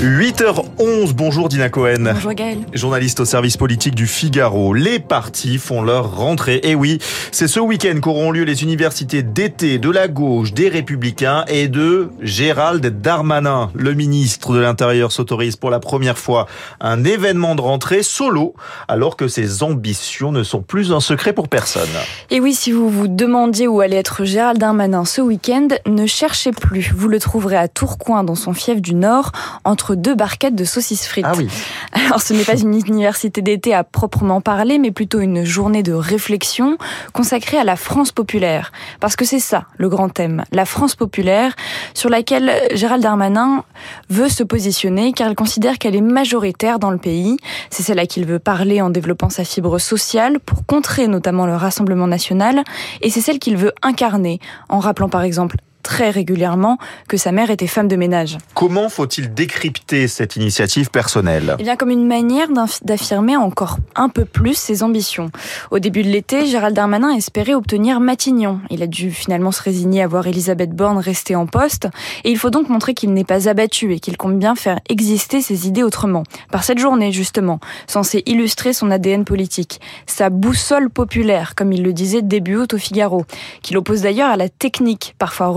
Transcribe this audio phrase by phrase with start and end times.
[0.00, 2.12] 8h11, bonjour Dina Cohen.
[2.14, 2.58] Bonjour Gaël.
[2.72, 4.72] Journaliste au service politique du Figaro.
[4.74, 6.60] Les partis font leur rentrée.
[6.64, 6.98] Et oui,
[7.30, 12.08] c'est ce week-end qu'auront lieu les universités d'été de la gauche, des Républicains et de
[12.20, 13.70] Gérald Darmanin.
[13.74, 16.46] Le ministre de l'Intérieur s'autorise pour la première fois
[16.80, 18.54] un événement de rentrée solo,
[18.88, 21.82] alors que ses ambitions ne sont plus un secret pour personne.
[22.30, 26.50] Et oui, si vous vous demandiez où allait être Gérald Darmanin ce week-end, ne cherchez
[26.50, 26.92] plus.
[26.96, 29.32] Vous le trouverez à Tourcoing, dans son fief du Nord,
[29.64, 31.26] entre deux barquettes de saucisses frites.
[31.28, 31.48] Ah oui.
[31.92, 35.92] Alors ce n'est pas une université d'été à proprement parler, mais plutôt une journée de
[35.92, 36.78] réflexion
[37.12, 38.72] consacrée à la France populaire.
[39.00, 41.54] Parce que c'est ça, le grand thème, la France populaire,
[41.94, 43.64] sur laquelle Gérald Darmanin
[44.08, 47.36] veut se positionner, car il considère qu'elle est majoritaire dans le pays.
[47.70, 51.46] C'est celle à qui il veut parler en développant sa fibre sociale, pour contrer notamment
[51.46, 52.62] le Rassemblement national,
[53.00, 54.38] et c'est celle qu'il veut incarner,
[54.68, 56.78] en rappelant par exemple très régulièrement
[57.08, 58.38] que sa mère était femme de ménage.
[58.54, 61.56] Comment faut-il décrypter cette initiative personnelle?
[61.58, 62.48] Eh bien, comme une manière
[62.82, 65.30] d'affirmer encore un peu plus ses ambitions.
[65.70, 68.60] Au début de l'été, Gérald Darmanin espérait obtenir Matignon.
[68.70, 71.88] Il a dû finalement se résigner à voir Elisabeth Borne rester en poste,
[72.24, 75.40] et il faut donc montrer qu'il n'est pas abattu et qu'il compte bien faire exister
[75.40, 76.22] ses idées autrement.
[76.50, 81.92] Par cette journée, justement, censée illustrer son ADN politique, sa boussole populaire, comme il le
[81.92, 83.24] disait début août au Figaro,
[83.62, 85.48] qu'il oppose d'ailleurs à la technique, parfois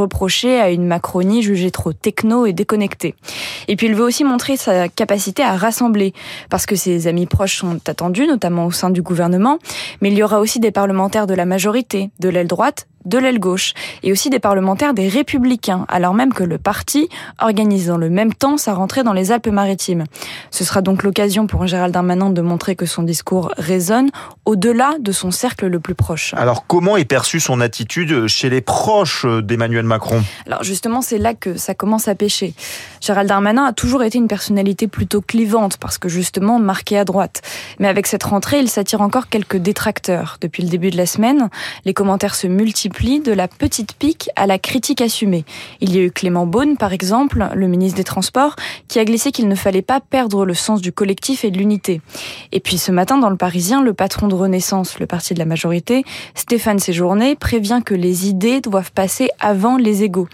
[0.62, 3.16] à une Macronie jugée trop techno et déconnectée.
[3.68, 6.14] Et puis il veut aussi montrer sa capacité à rassembler,
[6.50, 9.60] parce que ses amis proches sont attendus, notamment au sein du gouvernement,
[10.02, 13.40] mais il y aura aussi des parlementaires de la majorité, de l'aile droite, de l'aile
[13.40, 18.10] gauche et aussi des parlementaires des Républicains, alors même que le parti organise dans le
[18.10, 20.06] même temps sa rentrée dans les Alpes-Maritimes.
[20.52, 24.10] Ce sera donc l'occasion pour Gérald Darmanin de montrer que son discours résonne
[24.46, 26.34] au-delà de son cercle le plus proche.
[26.36, 30.24] Alors comment est perçue son attitude chez les proches d'Emmanuel Macron?
[30.46, 32.54] Alors justement, c'est là que ça commence à pêcher.
[33.02, 37.42] Gérald Darmanin a toujours été une personnalité plutôt clivante parce que justement marqué à droite.
[37.80, 40.38] Mais avec cette rentrée, il s'attire encore quelques détracteurs.
[40.42, 41.50] Depuis le début de la semaine,
[41.86, 45.44] les commentaires se multiplient de la petite pique à la critique assumée.
[45.82, 48.56] Il y a eu Clément Beaune, par exemple, le ministre des Transports,
[48.88, 52.02] qui a glissé qu'il ne fallait pas perdre le sens du collectif et de l'unité.
[52.52, 55.46] Et puis ce matin, dans le Parisien, le patron de Renaissance, le parti de la
[55.46, 56.04] majorité,
[56.36, 60.30] Stéphane Séjourné, prévient que les idées doivent passer avant les égaux.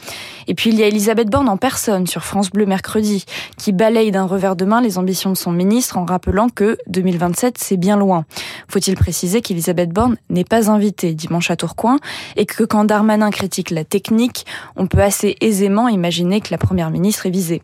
[0.52, 3.24] Et puis il y a Elisabeth Borne en personne sur France Bleu mercredi,
[3.58, 7.58] qui balaye d'un revers de main les ambitions de son ministre en rappelant que 2027
[7.58, 8.26] c'est bien loin.
[8.68, 12.00] Faut-il préciser qu'Elisabeth Borne n'est pas invitée dimanche à Tourcoing
[12.36, 14.46] et que quand Darmanin critique la technique,
[14.76, 17.62] on peut assez aisément imaginer que la première ministre est visée.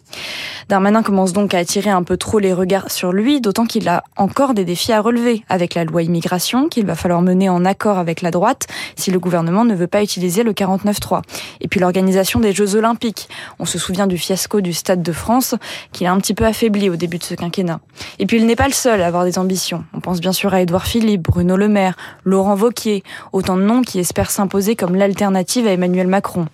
[0.70, 4.06] Darmanin commence donc à attirer un peu trop les regards sur lui, d'autant qu'il a
[4.16, 7.98] encore des défis à relever avec la loi immigration qu'il va falloir mener en accord
[7.98, 11.22] avec la droite si le gouvernement ne veut pas utiliser le 49.3.
[11.60, 13.30] Et puis l'organisation des Jeux Olympiques.
[13.60, 15.56] On se souvient du fiasco du Stade de France
[15.92, 17.80] qui a un petit peu affaibli au début de ce quinquennat.
[18.20, 19.86] Et puis il n'est pas le seul à avoir des ambitions.
[19.94, 23.82] On pense bien sûr à Édouard Philippe, Bruno Le Maire, Laurent Vauquier, autant de noms
[23.82, 26.48] qui espèrent s'imposer comme l'alternative à Emmanuel Macron.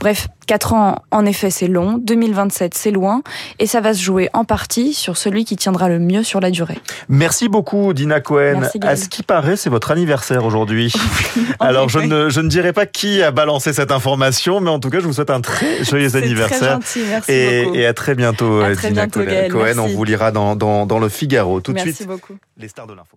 [0.00, 1.98] Bref, 4 ans, en effet, c'est long.
[1.98, 3.22] 2027, c'est loin.
[3.58, 6.50] Et ça va se jouer en partie sur celui qui tiendra le mieux sur la
[6.50, 6.78] durée.
[7.08, 8.58] Merci beaucoup, Dina Cohen.
[8.60, 10.92] Merci, à ce qui paraît, c'est votre anniversaire aujourd'hui.
[11.60, 14.90] Alors, je ne, je ne dirai pas qui a balancé cette information, mais en tout
[14.90, 15.51] cas, je vous souhaite un très
[15.82, 16.58] joyeux anniversaire.
[16.58, 17.76] Très gentil, merci et, beaucoup.
[17.76, 19.20] et à très bientôt, À très Dina bientôt,
[19.50, 19.62] Cohen.
[19.64, 19.78] Merci.
[19.80, 21.60] On vous lira dans, dans, dans le Figaro.
[21.60, 22.36] Tout de Merci suite, beaucoup.
[22.56, 23.16] les stars de l'info.